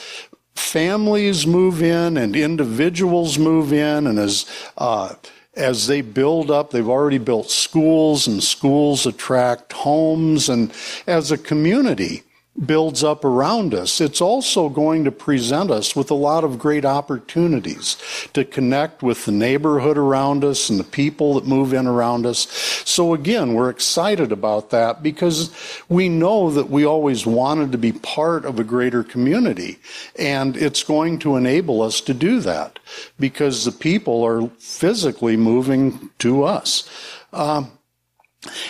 [0.56, 4.46] families move in and individuals move in and as
[4.78, 5.16] uh,
[5.56, 10.72] as they build up, they've already built schools, and schools attract homes, and
[11.08, 12.24] as a community,
[12.64, 16.86] builds up around us, it's also going to present us with a lot of great
[16.86, 17.98] opportunities
[18.34, 22.48] to connect with the neighborhood around us and the people that move in around us.
[22.86, 25.54] So again, we're excited about that because
[25.90, 29.78] we know that we always wanted to be part of a greater community
[30.18, 32.80] and it's going to enable us to do that
[33.20, 36.90] because the people are physically moving to us.
[37.34, 37.72] Um,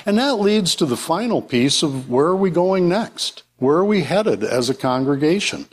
[0.06, 3.44] and that leads to the final piece of where are we going next?
[3.58, 5.68] Where are we headed as a congregation?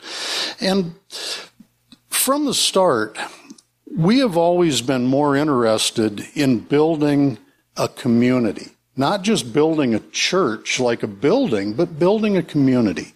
[0.60, 0.94] And
[2.08, 3.18] from the start,
[3.90, 7.38] we have always been more interested in building
[7.76, 8.68] a community.
[8.96, 13.14] Not just building a church like a building, but building a community.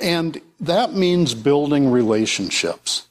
[0.00, 3.06] And that means building relationships.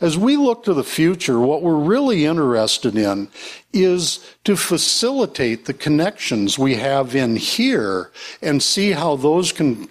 [0.00, 3.28] As we look to the future, what we're really interested in
[3.72, 9.88] is to facilitate the connections we have in here and see how those can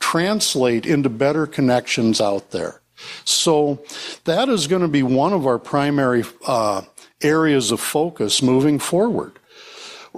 [0.00, 2.80] translate into better connections out there.
[3.24, 3.82] So
[4.24, 6.82] that is going to be one of our primary uh,
[7.22, 9.38] areas of focus moving forward.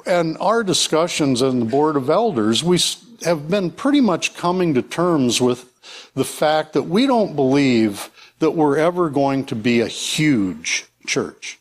[0.07, 2.79] And our discussions in the Board of Elders, we
[3.25, 5.69] have been pretty much coming to terms with
[6.15, 11.59] the fact that we don't believe that we're ever going to be a huge church.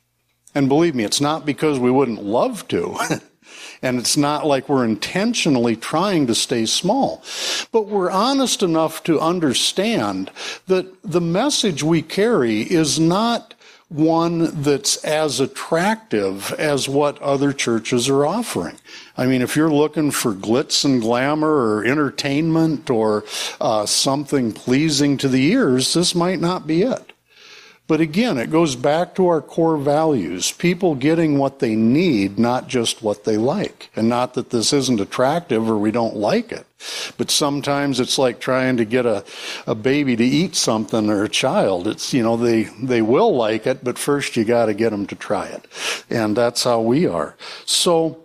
[0.55, 2.97] And believe me, it's not because we wouldn't love to.
[3.82, 7.24] And it's not like we're intentionally trying to stay small.
[7.72, 10.30] But we're honest enough to understand
[10.68, 13.56] that the message we carry is not
[13.92, 18.78] one that's as attractive as what other churches are offering.
[19.18, 23.26] I mean, if you're looking for glitz and glamour or entertainment or
[23.60, 27.11] uh, something pleasing to the ears, this might not be it.
[27.92, 30.50] But again, it goes back to our core values.
[30.54, 33.89] People getting what they need, not just what they like.
[33.98, 36.66] And not that this isn't attractive or we don't like it.
[37.18, 39.26] But sometimes it's like trying to get a,
[39.68, 41.86] a baby to eat something or a child.
[41.86, 45.16] It's, you know, they, they will like it, but first you gotta get them to
[45.16, 45.68] try it.
[46.10, 47.36] And that's how we are.
[47.66, 48.24] So,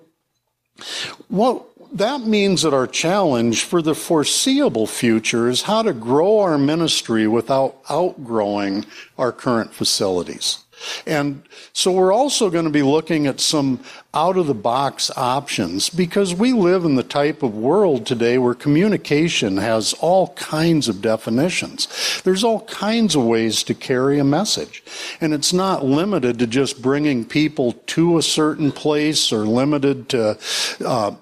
[1.26, 1.64] what,
[1.98, 7.26] that means that our challenge for the foreseeable future is how to grow our ministry
[7.26, 8.84] without outgrowing
[9.18, 10.58] our current facilities.
[11.06, 11.42] And
[11.72, 13.80] so we're also going to be looking at some
[14.12, 18.54] out of the box options because we live in the type of world today where
[18.54, 22.20] communication has all kinds of definitions.
[22.24, 24.82] There's all kinds of ways to carry a message.
[25.20, 30.38] And it's not limited to just bringing people to a certain place or limited to
[30.84, 31.14] uh,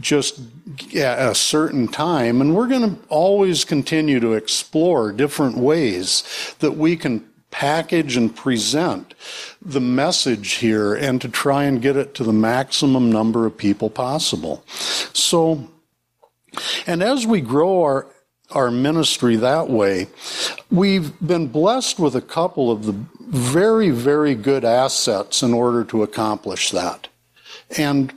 [0.00, 0.40] just
[0.96, 2.40] at a certain time.
[2.40, 8.34] And we're going to always continue to explore different ways that we can package and
[8.34, 9.14] present
[9.62, 13.88] the message here and to try and get it to the maximum number of people
[13.88, 14.62] possible.
[14.66, 15.68] So,
[16.86, 18.06] and as we grow our
[18.50, 20.06] our ministry that way,
[20.70, 26.02] we've been blessed with a couple of the very, very good assets in order to
[26.02, 27.08] accomplish that.
[27.76, 28.12] And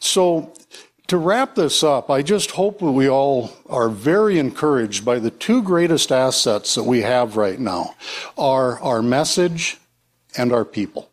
[0.00, 0.52] so
[1.10, 5.32] to wrap this up, I just hope that we all are very encouraged by the
[5.32, 7.96] two greatest assets that we have right now
[8.38, 9.78] are our message
[10.36, 11.10] and our people.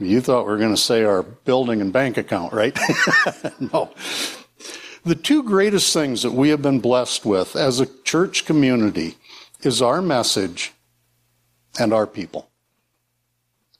[0.00, 2.76] You thought we were going to say our building and bank account, right?
[3.72, 3.94] no.
[5.04, 9.16] The two greatest things that we have been blessed with as a church community
[9.60, 10.72] is our message
[11.78, 12.50] and our people.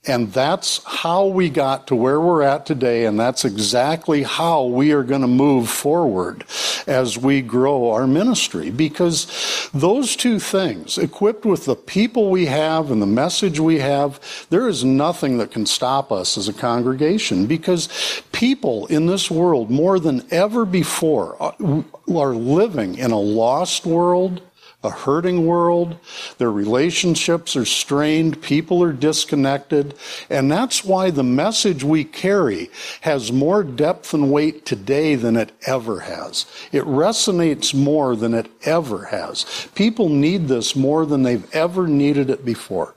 [0.06, 4.92] And that's how we got to where we're at today, and that's exactly how we
[4.92, 6.44] are going to move forward
[6.86, 8.70] as we grow our ministry.
[8.70, 14.20] Because those two things, equipped with the people we have and the message we have,
[14.50, 17.46] there is nothing that can stop us as a congregation.
[17.46, 24.42] Because people in this world, more than ever before, are living in a lost world
[24.84, 25.96] a hurting world.
[26.38, 28.42] Their relationships are strained.
[28.42, 29.94] People are disconnected.
[30.28, 32.70] And that's why the message we carry
[33.02, 36.46] has more depth and weight today than it ever has.
[36.72, 39.68] It resonates more than it ever has.
[39.74, 42.94] People need this more than they've ever needed it before.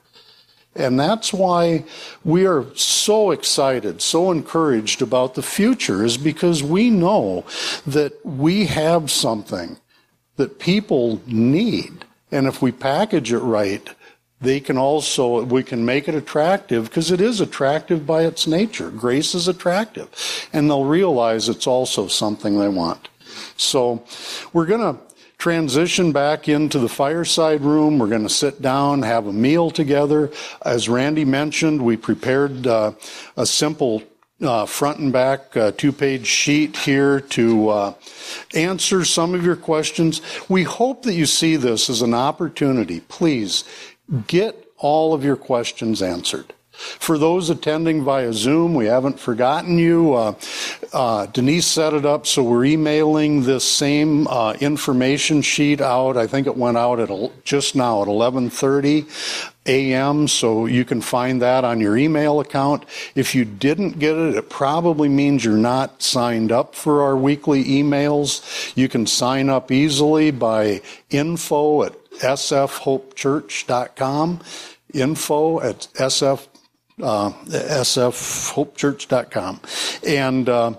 [0.78, 1.86] And that's why
[2.24, 7.46] we are so excited, so encouraged about the future is because we know
[7.88, 9.78] that we have something
[10.36, 12.06] that people need.
[12.32, 13.88] And if we package it right,
[14.40, 18.92] they can also, we can make it attractive because it is attractive by its nature.
[18.92, 20.10] Grace is attractive.
[20.54, 23.10] And they'll realize it's also something they want.
[23.56, 24.04] So
[24.54, 25.02] we're going to
[25.38, 28.00] transition back into the fireside room.
[28.00, 30.32] We're going to sit down, have a meal together.
[30.64, 32.94] As Randy mentioned, we prepared uh,
[33.36, 34.04] a simple
[34.42, 37.94] uh, front and back uh, two page sheet here to uh,
[38.54, 40.22] answer some of your questions.
[40.48, 43.00] We hope that you see this as an opportunity.
[43.02, 43.64] Please
[44.28, 46.54] get all of your questions answered.
[46.78, 50.14] For those attending via Zoom, we haven't forgotten you.
[50.14, 50.36] Uh,
[50.94, 56.18] uh, Denise set it up, so we're emailing this same uh, information sheet out.
[56.18, 57.10] I think it went out at
[57.44, 59.08] just now at 11:30
[59.66, 60.28] a.m.
[60.28, 62.86] So you can find that on your email account.
[63.16, 67.66] If you didn't get it, it probably means you're not signed up for our weekly
[67.66, 68.72] emails.
[68.76, 74.42] You can sign up easily by info at sfhopechurch.com
[74.94, 76.48] info at sf
[77.02, 79.62] uh, sfhopechurch.com.
[80.06, 80.74] And, uh,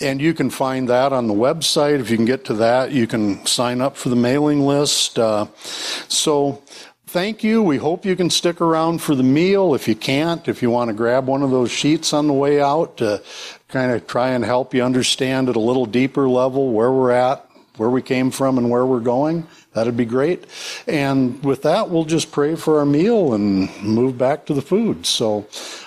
[0.00, 2.00] and you can find that on the website.
[2.00, 5.18] If you can get to that, you can sign up for the mailing list.
[5.18, 6.62] Uh, so
[7.06, 7.62] thank you.
[7.62, 9.74] We hope you can stick around for the meal.
[9.74, 12.60] If you can't, if you want to grab one of those sheets on the way
[12.60, 13.22] out to
[13.68, 17.48] kind of try and help you understand at a little deeper level where we're at,
[17.76, 20.44] where we came from, and where we're going, That'd be great.
[20.86, 25.04] And with that, we'll just pray for our meal and move back to the food.
[25.04, 25.46] So,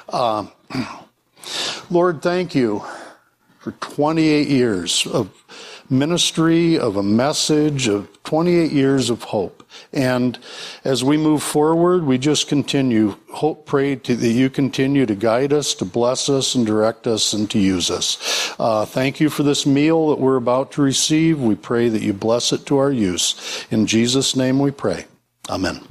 [0.10, 0.46] uh,
[1.90, 2.84] Lord, thank you
[3.60, 5.32] for 28 years of
[5.90, 9.57] ministry, of a message, of 28 years of hope.
[9.94, 10.38] And
[10.84, 15.54] as we move forward, we just continue, hope, pray to, that you continue to guide
[15.54, 18.54] us, to bless us, and direct us, and to use us.
[18.60, 21.40] Uh, thank you for this meal that we're about to receive.
[21.40, 23.66] We pray that you bless it to our use.
[23.72, 25.06] In Jesus' name we pray.
[25.50, 25.82] Amen.